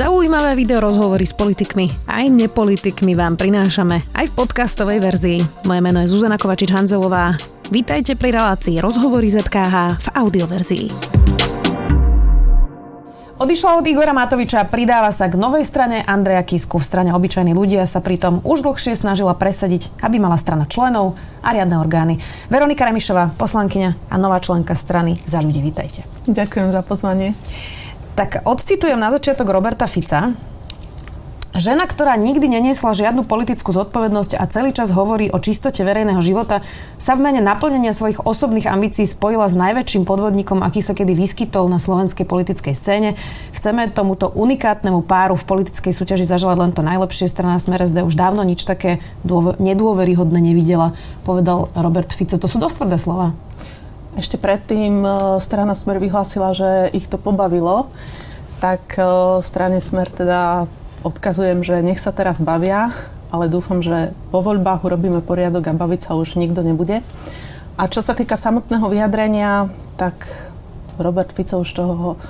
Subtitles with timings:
[0.00, 5.44] Zaujímavé video rozhovory s politikmi aj nepolitikmi vám prinášame aj v podcastovej verzii.
[5.68, 7.36] Moje meno je Zuzana Kovačič-Hanzelová.
[7.68, 10.86] Vítajte pri relácii Rozhovory ZKH v audioverzii.
[13.44, 16.80] Odišla od Igora Matoviča, pridáva sa k novej strane Andreja Kisku.
[16.80, 21.52] V strane obyčajní ľudia sa pritom už dlhšie snažila presadiť, aby mala strana členov a
[21.52, 22.16] riadne orgány.
[22.48, 26.08] Veronika Remišová, poslankyňa a nová členka strany Za ľudí, vítajte.
[26.24, 27.36] Ďakujem za pozvanie.
[28.18, 30.34] Tak odcitujem na začiatok Roberta Fica.
[31.50, 36.62] Žena, ktorá nikdy neniesla žiadnu politickú zodpovednosť a celý čas hovorí o čistote verejného života,
[36.94, 41.66] sa v mene naplnenia svojich osobných ambícií spojila s najväčším podvodníkom, aký sa kedy vyskytol
[41.66, 43.18] na slovenskej politickej scéne.
[43.50, 47.26] Chceme tomuto unikátnemu páru v politickej súťaži zaželať len to najlepšie.
[47.26, 49.02] Strana Smer SD už dávno nič také
[49.58, 50.94] nedôveryhodné nevidela,
[51.26, 52.38] povedal Robert Fico.
[52.38, 53.34] To sú dosť tvrdé slova.
[54.18, 57.86] Ešte predtým e, strana Smer vyhlásila, že ich to pobavilo,
[58.58, 60.66] tak e, strane Smer teda
[61.06, 62.90] odkazujem, že nech sa teraz bavia,
[63.30, 67.06] ale dúfam, že po voľbách urobíme poriadok a baviť sa už nikto nebude.
[67.78, 70.26] A čo sa týka samotného vyjadrenia, tak
[70.98, 72.20] Robert Fico už toho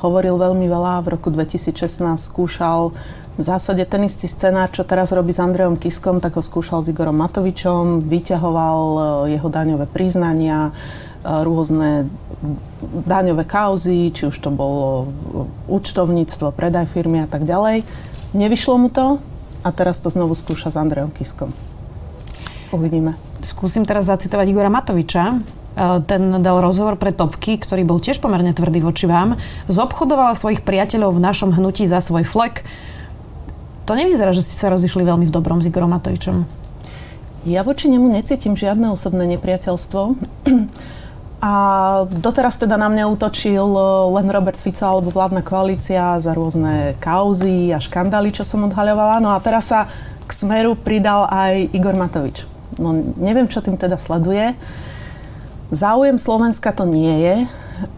[0.00, 1.02] hovoril veľmi veľa.
[1.04, 1.74] V roku 2016
[2.16, 2.94] skúšal
[3.38, 6.90] v zásade ten istý scenár, čo teraz robí s Andrejom Kiskom, tak ho skúšal s
[6.90, 9.00] Igorom Matovičom, vyťahoval e,
[9.38, 10.74] jeho daňové priznania,
[11.26, 12.06] rôzne
[13.06, 15.10] daňové kauzy, či už to bolo
[15.66, 17.82] účtovníctvo, predaj firmy a tak ďalej.
[18.36, 19.18] Nevyšlo mu to
[19.66, 21.50] a teraz to znovu skúša s Andrejom Kiskom.
[22.70, 23.18] Uvidíme.
[23.40, 25.40] Skúsim teraz zacitovať Igora Matoviča.
[26.10, 29.38] Ten dal rozhovor pre Topky, ktorý bol tiež pomerne tvrdý voči vám.
[29.70, 32.66] Zobchodovala svojich priateľov v našom hnutí za svoj flek.
[33.86, 36.44] To nevyzerá, že ste sa rozišli veľmi v dobrom s Igorom Matovičom.
[37.46, 40.18] Ja voči nemu necítim žiadne osobné nepriateľstvo.
[41.38, 41.52] A
[42.10, 43.82] doteraz teda na mňa útočil e,
[44.18, 49.22] len Robert Fico alebo vládna koalícia za rôzne kauzy a škandály, čo som odhaľovala.
[49.22, 49.86] No a teraz sa
[50.26, 52.42] k smeru pridal aj Igor Matovič.
[52.82, 52.90] No
[53.22, 54.58] neviem, čo tým teda sleduje.
[55.70, 57.36] Záujem Slovenska to nie je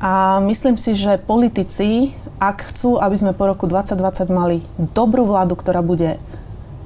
[0.05, 4.61] a myslím si, že politici, ak chcú, aby sme po roku 2020 mali
[4.93, 6.21] dobrú vládu, ktorá bude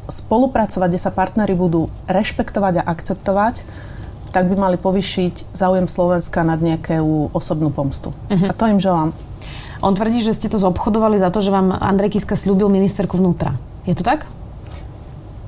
[0.06, 3.64] spolupracovať, kde sa partnery budú rešpektovať a akceptovať,
[4.34, 8.10] tak by mali povyšiť záujem Slovenska nad nejakú osobnú pomstu.
[8.26, 8.50] Uh-huh.
[8.50, 9.14] A to im želám.
[9.78, 13.54] On tvrdí, že ste to zobchodovali za to, že vám Andrej Kiska slúbil ministerku vnútra.
[13.86, 14.26] Je to tak?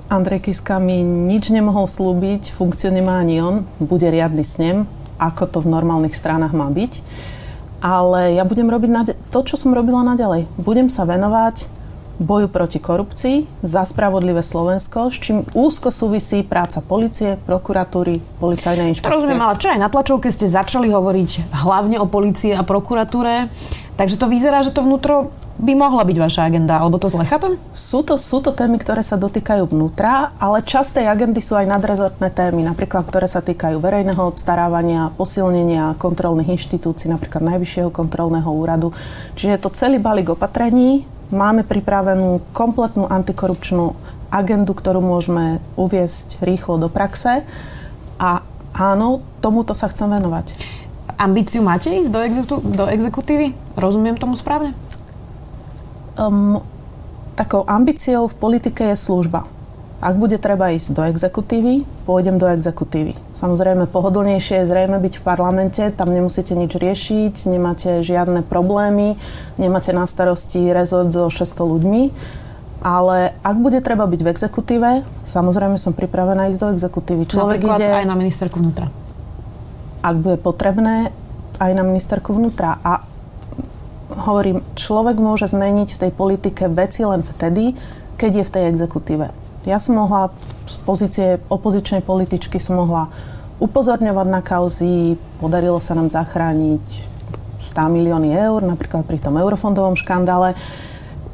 [0.07, 4.87] Andrej Kiska mi nič nemohol slúbiť, funkciu nemá ani on, bude riadny snem,
[5.19, 7.03] ako to v normálnych stranách má byť.
[7.83, 10.47] Ale ja budem robiť nade- to, čo som robila naďalej.
[10.63, 11.76] Budem sa venovať
[12.17, 19.13] boju proti korupcii, za spravodlivé Slovensko, s čím úzko súvisí práca policie, prokuratúry, policajnej inšpekcie.
[19.13, 23.53] Rozumiem, ale čo aj na tlačovke ste začali hovoriť hlavne o policii a prokuratúre,
[24.01, 27.57] takže to vyzerá, že to vnútro by mohla byť vaša agenda, alebo to zle chápem?
[27.73, 31.65] Sú to, sú to témy, ktoré sa dotýkajú vnútra, ale časť tej agendy sú aj
[31.65, 38.93] nadrezortné témy, napríklad ktoré sa týkajú verejného obstarávania, posilnenia kontrolných inštitúcií, napríklad Najvyššieho kontrolného úradu.
[39.33, 43.99] Čiže je to celý balík opatrení, Máme pripravenú kompletnú antikorupčnú
[44.31, 47.43] agendu, ktorú môžeme uviesť rýchlo do praxe
[48.19, 50.55] a áno, tomuto sa chcem venovať.
[51.17, 53.57] Ambíciu máte ísť do, exeku- do exekutívy?
[53.75, 54.77] Rozumiem tomu správne?
[56.15, 56.61] Um,
[57.35, 59.56] takou ambíciou v politike je služba.
[59.97, 63.17] Ak bude treba ísť do exekutívy, pôjdem do exekutívy.
[63.33, 69.17] Samozrejme, pohodlnejšie je zrejme byť v parlamente, tam nemusíte nič riešiť, nemáte žiadne problémy,
[69.57, 72.03] nemáte na starosti rezort so 600 ľuďmi.
[72.85, 74.91] Ale ak bude treba byť v exekutíve,
[75.25, 77.25] samozrejme som pripravená ísť do exekutívy.
[77.25, 77.89] Človek Napríklad ide...
[78.05, 78.93] aj na ministerku vnútra.
[80.05, 81.09] Ak bude potrebné,
[81.57, 82.77] aj na ministerku vnútra.
[82.85, 83.01] A
[84.29, 87.73] hovorím, človek môže zmeniť v tej politike veci len vtedy,
[88.21, 89.46] keď je v tej exekutíve.
[89.67, 90.31] Ja som mohla
[90.71, 93.11] z pozície opozičnej političky som mohla
[93.59, 96.87] upozorňovať na kauzy, podarilo sa nám zachrániť
[97.59, 100.55] 100 milióny eur, napríklad pri tom eurofondovom škandále,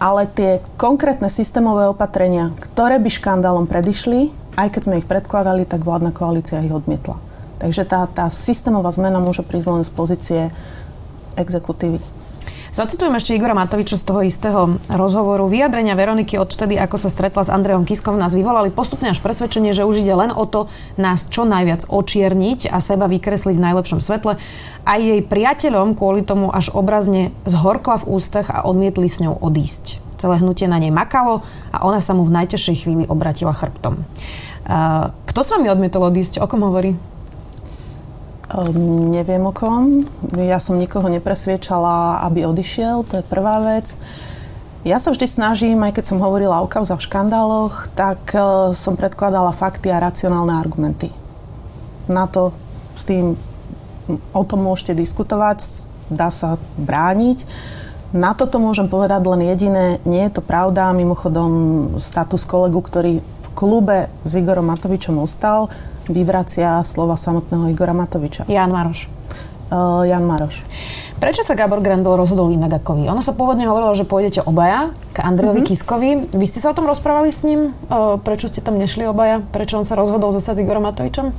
[0.00, 5.84] ale tie konkrétne systémové opatrenia, ktoré by škandálom predišli, aj keď sme ich predkladali, tak
[5.84, 7.20] vládna koalícia ich odmietla.
[7.60, 10.40] Takže tá, tá systémová zmena môže prísť len z pozície
[11.36, 12.21] exekutívy.
[12.72, 15.44] Zacitujem ešte Igora Matoviča z toho istého rozhovoru.
[15.44, 19.84] Vyjadrenia Veroniky odtedy, ako sa stretla s Andrejom Kiskom, nás vyvolali postupne až presvedčenie, že
[19.84, 24.40] už ide len o to nás čo najviac očierniť a seba vykresliť v najlepšom svetle.
[24.88, 30.00] Aj jej priateľom kvôli tomu až obrazne zhorkla v ústach a odmietli s ňou odísť.
[30.16, 31.44] Celé hnutie na nej makalo
[31.76, 34.00] a ona sa mu v najťažšej chvíli obratila chrbtom.
[35.28, 36.40] Kto s vami odmietol odísť?
[36.40, 36.96] O kom hovorí?
[38.52, 40.04] Um, neviem o kom.
[40.36, 43.96] Ja som nikoho nepresviečala, aby odišiel, to je prvá vec.
[44.84, 49.56] Ja sa vždy snažím, aj keď som hovorila o kauzach, škandáloch, tak uh, som predkladala
[49.56, 51.08] fakty a racionálne argumenty.
[52.12, 52.52] Na to
[52.92, 53.40] s tým,
[54.36, 57.48] o tom môžete diskutovať, dá sa brániť.
[58.12, 60.92] Na toto môžem povedať len jediné, nie je to pravda.
[60.92, 61.52] Mimochodom,
[61.96, 65.72] status kolegu, ktorý v klube s Igorom Matovičom ostal,
[66.08, 68.48] vyvracia slova samotného Igora Matoviča.
[68.48, 69.06] Jan Maroš.
[69.72, 70.62] Uh, Jan Maroš.
[71.16, 73.06] Prečo sa Gábor Grendel rozhodol inak ako vy?
[73.06, 75.70] Ono sa pôvodne hovorilo, že pôjdete obaja k Andrejovi mm-hmm.
[75.70, 76.10] Kiskovi.
[76.34, 77.70] Vy ste sa o tom rozprávali s ním?
[77.86, 79.38] Uh, prečo ste tam nešli obaja?
[79.54, 81.30] Prečo on sa rozhodol zostať Igorom Matovičom?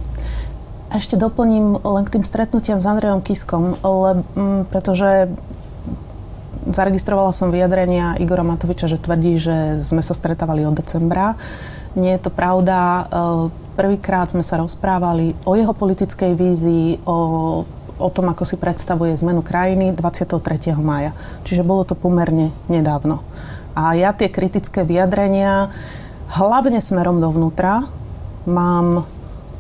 [0.94, 5.26] Ešte doplním len k tým stretnutiam s Andrejom Kiskom, le, m, pretože
[6.70, 11.36] zaregistrovala som vyjadrenia Igora Matoviča, že tvrdí, že sme sa stretávali od decembra.
[11.98, 13.10] Nie je to pravda.
[13.74, 17.18] Prvýkrát sme sa rozprávali o jeho politickej vízii, o
[18.04, 20.76] o tom, ako si predstavuje zmenu krajiny 23.
[20.82, 21.16] mája.
[21.46, 23.22] Čiže bolo to pomerne nedávno.
[23.74, 25.72] A ja tie kritické vyjadrenia,
[26.36, 27.86] hlavne smerom dovnútra,
[28.46, 29.08] mám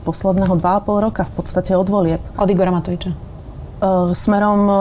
[0.03, 2.21] posledného 2,5 roka v podstate od volieb.
[2.35, 3.22] Od Igora Matoviča?
[3.83, 4.75] E, smerom e,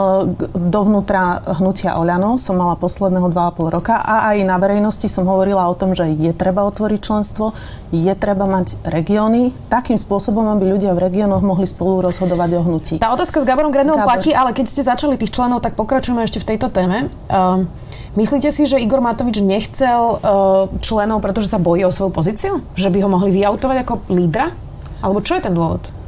[0.54, 5.74] dovnútra hnutia Oľano som mala posledného 2,5 roka a aj na verejnosti som hovorila o
[5.74, 7.50] tom, že je treba otvoriť členstvo,
[7.90, 12.94] je treba mať regióny takým spôsobom, aby ľudia v regiónoch mohli spolu rozhodovať o hnutí.
[13.02, 14.22] Tá otázka s Gaborom Grendelom Gabor.
[14.22, 17.10] platí, ale keď ste začali tých členov, tak pokračujeme ešte v tejto téme.
[17.26, 17.66] Uh,
[18.14, 22.62] myslíte si, že Igor Matovič nechcel uh, členov, pretože sa bojí o svoju pozíciu?
[22.78, 24.54] Že by ho mohli vyautovať ako lídra?
[25.02, 26.01] Alebo čo je ten dôvod?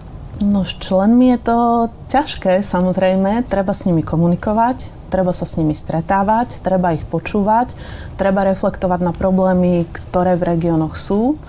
[0.44, 1.58] No s členmi je to
[2.12, 3.48] ťažké, samozrejme.
[3.48, 7.72] Treba s nimi komunikovať, treba sa s nimi stretávať, treba ich počúvať,
[8.20, 11.40] treba reflektovať na problémy, ktoré v regiónoch sú.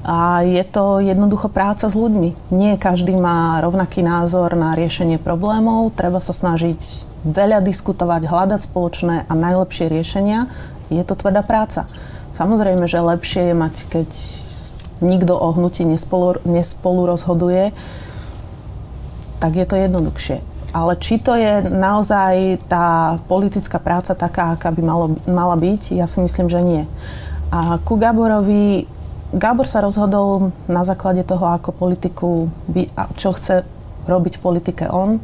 [0.00, 2.48] A je to jednoducho práca s ľuďmi.
[2.48, 5.92] Nie každý má rovnaký názor na riešenie problémov.
[5.92, 10.48] Treba sa snažiť veľa diskutovať, hľadať spoločné a najlepšie riešenia.
[10.88, 11.84] Je to tvrdá práca.
[12.32, 14.08] Samozrejme, že lepšie je mať, keď
[15.04, 17.76] nikto o hnutí nespolu, nespolu rozhoduje,
[19.38, 20.38] tak je to jednoduchšie.
[20.76, 26.04] Ale či to je naozaj tá politická práca taká, aká by malo, mala byť, ja
[26.04, 26.82] si myslím, že nie.
[27.48, 28.84] A ku Gáborovi,
[29.32, 32.52] Gábor sa rozhodol na základe toho, ako politiku,
[33.16, 33.64] čo chce
[34.04, 35.20] robiť v politike on.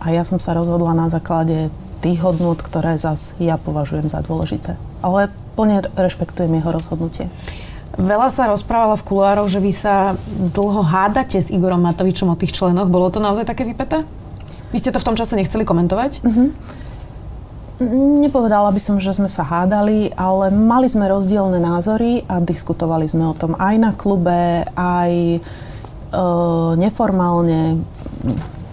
[0.00, 1.68] A ja som sa rozhodla na základe
[2.00, 4.74] tých hodnot, ktoré zas ja považujem za dôležité.
[5.04, 7.28] Ale plne rešpektujem jeho rozhodnutie.
[8.00, 10.16] Veľa sa rozprávalo v kuloároch, že vy sa
[10.56, 12.88] dlho hádate s Igorom Matovičom o tých členoch.
[12.88, 14.08] Bolo to naozaj také vypeté?
[14.72, 16.24] Vy ste to v tom čase nechceli komentovať?
[16.24, 16.48] Uh-huh.
[18.24, 23.28] Nepovedala by som, že sme sa hádali, ale mali sme rozdielne názory a diskutovali sme
[23.28, 25.40] o tom aj na klube, aj e,
[26.78, 27.82] neformálne.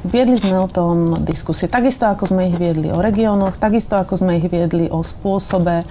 [0.09, 4.41] Viedli sme o tom diskusie, takisto ako sme ich viedli o regiónoch, takisto ako sme
[4.41, 5.85] ich viedli o spôsobe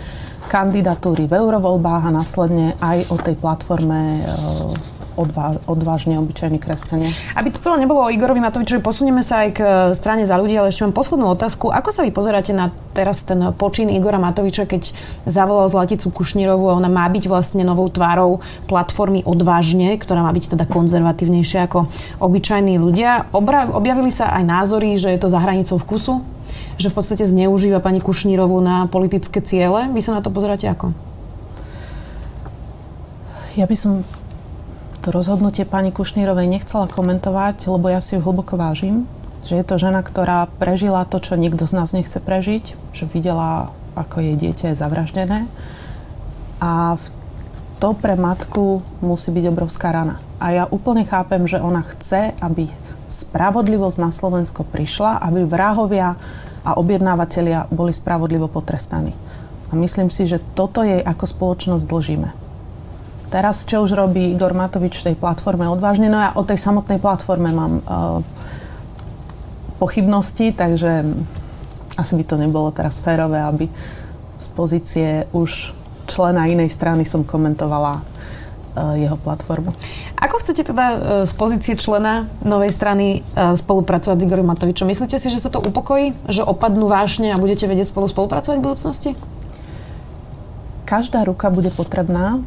[0.51, 4.23] kandidatúry v eurovoľbách a následne aj o tej platforme e,
[5.19, 7.11] odvá, odvážne obyčajní kresťania.
[7.35, 9.69] Aby to celé nebolo o Igorovi Matovičovi, posunieme sa aj k e,
[9.99, 11.75] strane za ľudí, ale ešte mám poslednú otázku.
[11.75, 14.95] Ako sa vy pozeráte na teraz ten počin Igora Matoviča, keď
[15.27, 18.39] zavolal Zlaticu Kušnírovú a ona má byť vlastne novou tvárou
[18.71, 21.91] platformy Odvážne, ktorá má byť teda konzervatívnejšia ako
[22.23, 23.27] obyčajní ľudia.
[23.35, 26.39] Obra, objavili sa aj názory, že je to za hranicou vkusu?
[26.79, 29.91] že v podstate zneužíva pani Kušnírovú na politické ciele.
[29.91, 30.95] Vy sa na to pozeráte ako?
[33.59, 34.07] Ja by som
[35.03, 39.07] to rozhodnutie pani Kušnírovej nechcela komentovať, lebo ja si ju hlboko vážim.
[39.47, 42.75] Že je to žena, ktorá prežila to, čo nikto z nás nechce prežiť.
[42.93, 45.41] Že videla, ako jej dieťa je zavraždené.
[46.59, 46.99] A
[47.79, 50.19] to pre matku musí byť obrovská rana.
[50.43, 52.67] A ja úplne chápem, že ona chce, aby
[53.09, 56.19] spravodlivosť na Slovensko prišla, aby vrahovia
[56.67, 59.15] a objednávateľia boli spravodlivo potrestaní.
[59.71, 62.29] A myslím si, že toto jej ako spoločnosť dlžíme.
[63.29, 66.97] Teraz, čo už robí Igor Matovič v tej platforme odvážne, no ja o tej samotnej
[66.97, 68.21] platforme mám uh,
[69.77, 71.05] pochybnosti, takže
[72.01, 73.69] asi by to nebolo teraz férové, aby
[74.41, 75.77] z pozície už
[76.09, 78.01] člena inej strany som komentovala
[78.79, 79.75] Eh, jeho platformu.
[80.23, 84.87] Ako chcete teda eh, z pozície člena novej strany spolupracovať s Igorom Matovičom?
[84.87, 86.15] Myslíte si, že sa to upokojí?
[86.31, 89.11] Že opadnú vášne a budete vedieť spolu spolupracovať v budúcnosti?
[90.89, 92.41] Každá ruka bude potrebná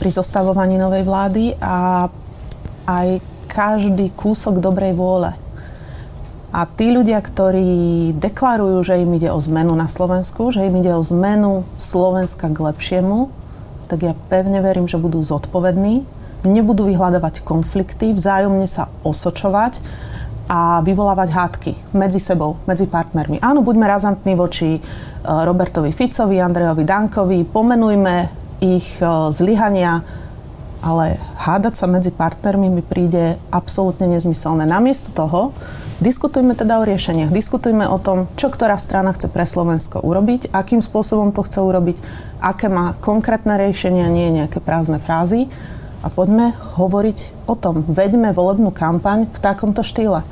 [0.00, 2.08] pri zostavovaní novej vlády a
[2.88, 3.20] aj
[3.52, 5.36] každý kúsok dobrej vôle.
[6.56, 10.96] A tí ľudia, ktorí deklarujú, že im ide o zmenu na Slovensku, že im ide
[10.96, 13.28] o zmenu Slovenska k lepšiemu,
[13.92, 16.08] tak ja pevne verím, že budú zodpovední,
[16.48, 19.84] nebudú vyhľadávať konflikty, vzájomne sa osočovať
[20.46, 23.42] a vyvolávať hádky medzi sebou, medzi partnermi.
[23.42, 24.80] Áno, buďme razantní voči e,
[25.26, 28.14] Robertovi Ficovi, Andrejovi Dankovi, pomenujme
[28.62, 30.06] ich e, zlyhania,
[30.86, 34.70] ale hádať sa medzi partnermi mi príde absolútne nezmyselné.
[34.70, 35.50] Namiesto toho
[35.98, 40.78] diskutujme teda o riešeniach, diskutujme o tom, čo ktorá strana chce pre Slovensko urobiť, akým
[40.78, 41.98] spôsobom to chce urobiť,
[42.38, 45.50] aké má konkrétne riešenia, nie nejaké prázdne frázy
[46.02, 47.84] a poďme hovoriť o tom.
[47.86, 50.26] Veďme volebnú kampaň v takomto štýle.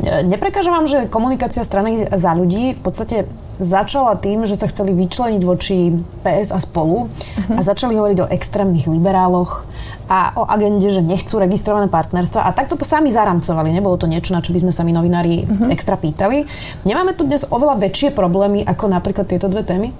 [0.00, 3.28] Neprekáža vám, že komunikácia strany za ľudí v podstate
[3.60, 5.92] začala tým, že sa chceli vyčleniť voči
[6.24, 7.56] PS a spolu uh-huh.
[7.56, 9.68] a začali hovoriť o extrémnych liberáloch
[10.08, 13.68] a o agende, že nechcú registrované partnerstva a takto to sami zaramcovali.
[13.76, 15.68] Nebolo to niečo, na čo by sme sa my novinári uh-huh.
[15.68, 16.48] extra pýtali.
[16.88, 19.92] Nemáme tu dnes oveľa väčšie problémy ako napríklad tieto dve témy?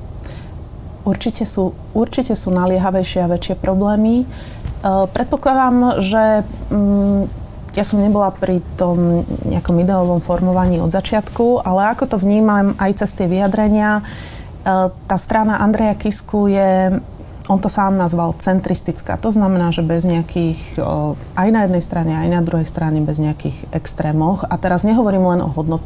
[1.04, 4.24] Určite sú, určite sú naliehavejšie a väčšie problémy.
[4.80, 7.28] Uh, predpokladám, že um,
[7.74, 13.04] ja som nebola pri tom nejakom ideovom formovaní od začiatku, ale ako to vnímam aj
[13.04, 14.02] cez tie vyjadrenia, e,
[14.90, 16.98] tá strana Andreja Kisku je,
[17.46, 19.14] on to sám nazval centristická.
[19.22, 20.82] To znamená, že bez nejakých,
[21.38, 24.42] aj na jednej strane, aj na druhej strane, bez nejakých extrémoch.
[24.50, 25.82] A teraz nehovorím len o hodnot,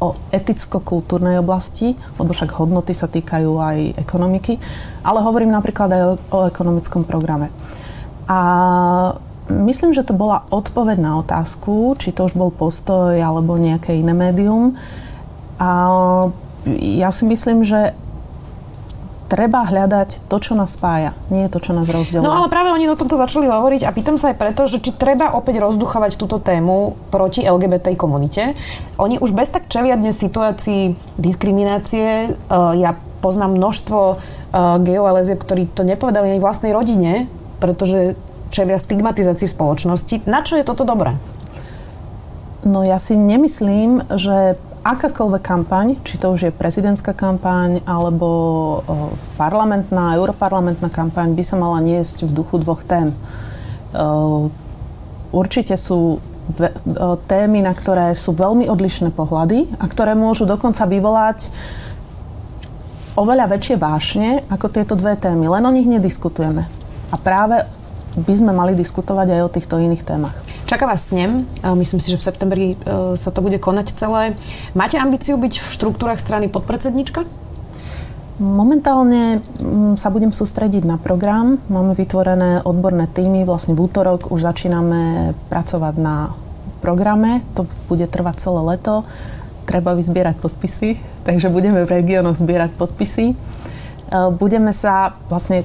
[0.00, 4.56] o eticko-kultúrnej oblasti, lebo však hodnoty sa týkajú aj ekonomiky,
[5.04, 7.52] ale hovorím napríklad aj o, o ekonomickom programe.
[8.26, 8.38] A
[9.46, 14.10] Myslím, že to bola odpoveď na otázku, či to už bol postoj alebo nejaké iné
[14.10, 14.74] médium.
[15.62, 15.70] A
[16.82, 17.94] ja si myslím, že
[19.30, 22.26] treba hľadať to, čo nás spája, nie to, čo nás rozdeluje.
[22.26, 24.94] No ale práve oni o tomto začali hovoriť a pýtam sa aj preto, že či
[24.98, 28.58] treba opäť rozduchovať túto tému proti LGBT komunite.
[28.98, 32.34] Oni už bez tak čelia dnes situácii diskriminácie.
[32.50, 33.98] Ja poznám množstvo
[34.50, 34.78] a
[35.14, 38.14] lezieb, ktorí to nepovedali ani vlastnej rodine, pretože
[38.50, 40.14] čelia stigmatizácii v spoločnosti.
[40.28, 41.18] Na čo je toto dobré?
[42.66, 48.40] No ja si nemyslím, že akákoľvek kampaň, či to už je prezidentská kampaň alebo o,
[49.34, 53.10] parlamentná, europarlamentná kampaň, by sa mala niesť v duchu dvoch tém.
[53.90, 54.50] O,
[55.34, 56.18] určite sú o,
[57.26, 61.50] témy, na ktoré sú veľmi odlišné pohľady a ktoré môžu dokonca vyvolať
[63.18, 65.50] oveľa väčšie vášne ako tieto dve témy.
[65.50, 66.75] Len o nich nediskutujeme.
[67.10, 67.62] A práve
[68.16, 70.36] by sme mali diskutovať aj o týchto iných témach.
[70.66, 71.46] Čaká vás snem.
[71.62, 72.76] Myslím si, že v septembri e,
[73.14, 74.34] sa to bude konať celé.
[74.74, 77.22] Máte ambíciu byť v štruktúrach strany podpredsednička?
[78.36, 79.40] Momentálne
[79.96, 81.56] sa budem sústrediť na program.
[81.70, 83.46] Máme vytvorené odborné týmy.
[83.46, 86.34] Vlastne v útorok už začíname pracovať na
[86.84, 87.46] programe.
[87.56, 89.06] To bude trvať celé leto.
[89.70, 90.98] Treba vyzbierať podpisy,
[91.28, 93.26] takže budeme v regiónoch zbierať podpisy.
[93.32, 93.34] E,
[94.34, 95.62] budeme sa vlastne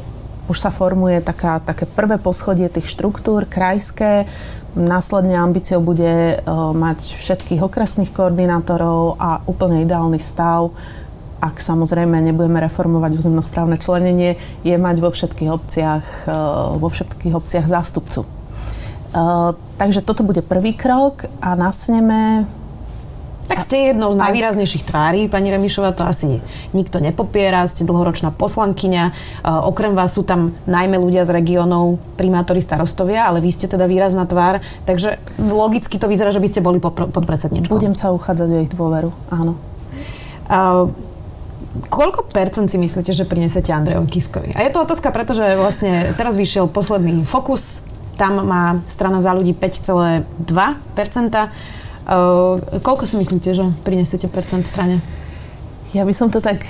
[0.51, 4.27] už sa formuje taká, také prvé poschodie tých štruktúr, krajské,
[4.72, 10.72] Následne ambíciou bude uh, mať všetkých okresných koordinátorov a úplne ideálny stav,
[11.43, 17.67] ak samozrejme nebudeme reformovať územnosprávne členenie, je mať vo všetkých obciach, uh, vo všetkých obciach
[17.67, 18.24] zástupcu.
[19.12, 22.48] Uh, takže toto bude prvý krok a na sneme
[23.51, 26.39] tak ste jednou z najvýraznejších tvári, pani Remišová, to asi
[26.72, 29.03] nikto nepopiera, ste dlhoročná poslankyňa.
[29.43, 33.91] Uh, okrem vás sú tam najmä ľudia z regiónov, primátori, starostovia, ale vy ste teda
[33.91, 37.75] výrazná tvár, takže logicky to vyzerá, že by ste boli podpredsedničkou.
[37.75, 39.60] Budem sa uchádzať o ich dôveru, áno.
[40.48, 40.88] Uh,
[41.91, 44.55] koľko percent si myslíte, že prinesete Andrejovi Kiskovi?
[44.55, 47.84] A je to otázka, pretože vlastne teraz vyšiel posledný fokus,
[48.15, 50.24] tam má strana za ľudí 5,2
[50.96, 51.51] percenta.
[51.51, 51.80] Uh,
[52.81, 55.00] koľko si myslíte, že prinesete percent strane?
[55.91, 56.63] Ja by som to tak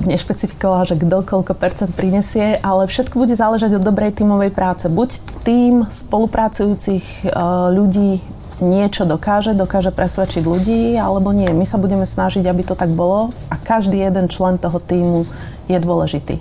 [0.00, 4.86] nešpecifikovala, že kto koľko percent prinesie, ale všetko bude záležať od dobrej tímovej práce.
[4.86, 8.22] Buď tým spolupracujúcich uh, ľudí
[8.60, 11.48] niečo dokáže, dokáže presvedčiť ľudí, alebo nie.
[11.50, 15.24] My sa budeme snažiť, aby to tak bolo a každý jeden člen toho týmu
[15.66, 16.36] je dôležitý.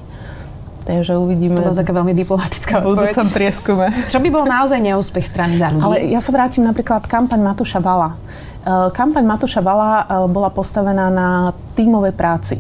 [0.90, 1.62] Takže uvidíme.
[1.62, 3.94] To bola taká veľmi diplomatická v budúcom prieskume.
[4.10, 5.86] Čo by bol naozaj neúspech strany za ľudí?
[5.86, 8.18] Ale ja sa vrátim napríklad kampaň Matúša Vala.
[8.66, 12.58] E, kampaň Matúša Vala e, bola postavená na tímovej práci.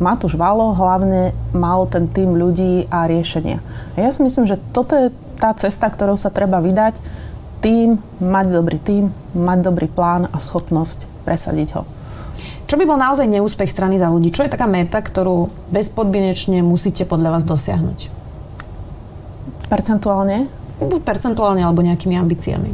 [0.00, 3.60] Matúš Valo hlavne mal ten tým ľudí a riešenia.
[4.00, 6.96] A ja si myslím, že toto je tá cesta, ktorou sa treba vydať.
[7.60, 11.84] Tým, mať dobrý tým, mať dobrý plán a schopnosť presadiť ho.
[12.70, 14.30] Čo by bol naozaj neúspech strany za ľudí?
[14.30, 18.06] Čo je taká meta, ktorú bezpodmienečne musíte podľa vás dosiahnuť?
[19.66, 20.46] Percentuálne?
[20.78, 22.70] Buď percentuálne, alebo nejakými ambíciami.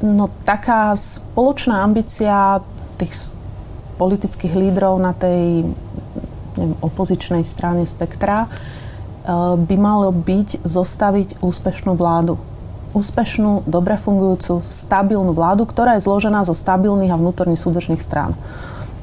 [0.00, 2.64] No taká spoločná ambícia
[2.96, 3.36] tých
[4.00, 5.68] politických lídrov na tej
[6.56, 12.40] neviem, opozičnej strane spektra eh, by malo byť zostaviť úspešnú vládu.
[12.96, 18.32] Úspešnú, dobre fungujúcu, stabilnú vládu, ktorá je zložená zo stabilných a vnútorne súdržných strán.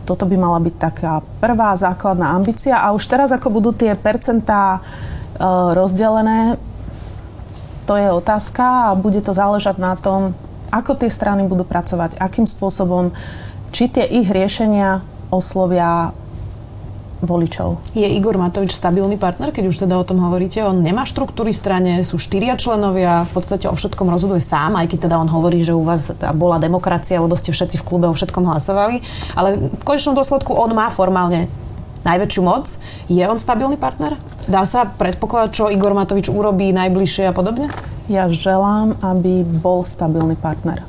[0.09, 2.81] Toto by mala byť taká prvá základná ambícia.
[2.81, 5.39] A už teraz, ako budú tie percentá e,
[5.77, 6.57] rozdelené,
[7.85, 10.33] to je otázka a bude to záležať na tom,
[10.73, 13.13] ako tie strany budú pracovať, akým spôsobom,
[13.69, 16.11] či tie ich riešenia oslovia
[17.23, 17.79] voličov.
[17.95, 20.59] Je Igor Matovič stabilný partner, keď už teda o tom hovoríte?
[20.61, 25.09] On nemá štruktúry strane, sú štyria členovia, v podstate o všetkom rozhoduje sám, aj keď
[25.09, 28.43] teda on hovorí, že u vás bola demokracia, lebo ste všetci v klube o všetkom
[28.43, 28.99] hlasovali.
[29.33, 31.47] Ale v konečnom dôsledku on má formálne
[32.03, 32.77] najväčšiu moc.
[33.07, 34.19] Je on stabilný partner?
[34.43, 37.71] Dá sa predpokladať, čo Igor Matovič urobí najbližšie a podobne?
[38.11, 40.83] Ja želám, aby bol stabilný partner.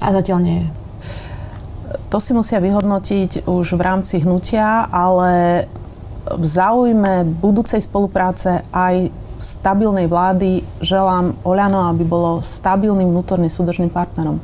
[0.00, 0.85] A zatiaľ nie je.
[2.06, 5.66] To si musia vyhodnotiť už v rámci hnutia, ale
[6.26, 9.10] v záujme budúcej spolupráce aj
[9.42, 14.38] stabilnej vlády želám Oľano, aby bolo stabilným vnútorne súdržným partnerom.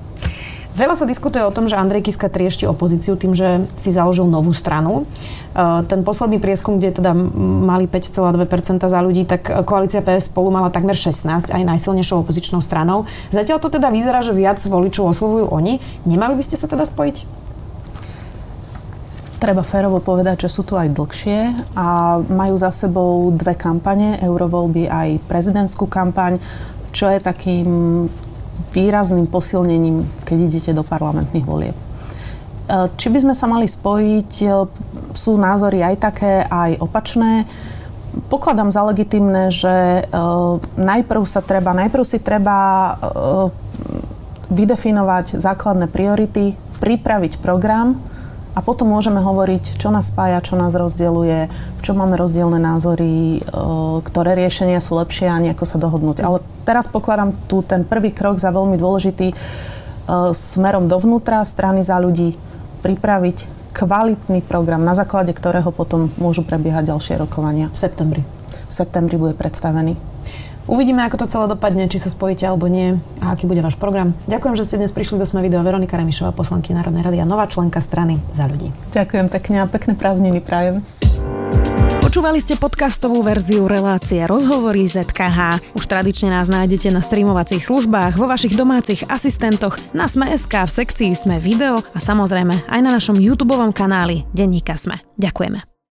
[0.73, 4.57] Veľa sa diskutuje o tom, že Andrej Kiska triešti opozíciu tým, že si založil novú
[4.57, 5.05] stranu.
[5.53, 10.73] E, ten posledný prieskum, kde teda mali 5,2% za ľudí, tak koalícia PS spolu mala
[10.73, 13.05] takmer 16, aj najsilnejšou opozičnou stranou.
[13.29, 15.77] Zatiaľ to teda vyzerá, že viac voličov oslovujú oni.
[16.09, 17.42] Nemali by ste sa teda spojiť?
[19.43, 24.87] Treba férovo povedať, že sú tu aj dlhšie a majú za sebou dve kampane, eurovoľby
[24.87, 26.39] aj prezidentskú kampaň,
[26.95, 27.67] čo je takým
[28.71, 31.75] výrazným posilnením, keď idete do parlamentných volieb.
[31.75, 31.83] E,
[32.95, 34.49] či by sme sa mali spojiť, e,
[35.11, 37.43] sú názory aj také, aj opačné.
[38.31, 40.23] Pokladám za legitimné, že e,
[40.79, 42.95] najprv sa treba, najprv si treba
[44.55, 48.12] vydefinovať základné priority, pripraviť program,
[48.53, 53.41] a potom môžeme hovoriť, čo nás spája, čo nás rozdeluje, v čom máme rozdielne názory,
[53.41, 53.51] e,
[54.05, 56.21] ktoré riešenia sú lepšie a nejako sa dohodnúť.
[56.21, 59.35] Ale teraz pokladám tu ten prvý krok za veľmi dôležitý e,
[60.37, 62.37] smerom dovnútra, strany za ľudí,
[62.85, 67.73] pripraviť kvalitný program, na základe ktorého potom môžu prebiehať ďalšie rokovania.
[67.73, 68.23] V septembri.
[68.69, 69.97] V septembri bude predstavený.
[70.71, 74.15] Uvidíme, ako to celé dopadne, či sa spojíte alebo nie a aký bude váš program.
[74.31, 75.61] Ďakujem, že ste dnes prišli do Sme video.
[75.67, 78.71] Veronika Remišová, poslanky Národnej rady a nová členka strany za ľudí.
[78.95, 80.87] Ďakujem pekne a pekné prázdniny prajem.
[82.13, 85.73] Počúvali ste podcastovú verziu relácie Rozhovory ZKH.
[85.73, 91.17] Už tradične nás nájdete na streamovacích službách, vo vašich domácich asistentoch, na Sme.sk, v sekcii
[91.17, 95.01] Sme video a samozrejme aj na našom YouTube kanáli Denníka Sme.
[95.17, 95.72] Ďakujeme.